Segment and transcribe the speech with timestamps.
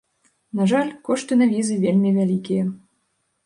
[0.61, 2.63] На жаль, кошты на візы вельмі вялікія.